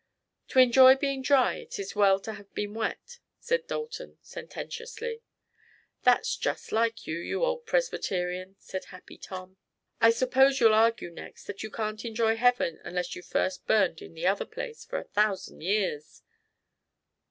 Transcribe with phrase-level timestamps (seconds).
[0.47, 5.21] "To enjoy being dry it is well to have been wet," said Dalton sententiously.
[6.01, 9.57] "That's just like you, you old Presbyterian," said Happy Tom.
[10.01, 14.15] "I suppose you'll argue next that you can't enjoy Heaven unless you've first burned in
[14.15, 16.23] the other place for a thousand years."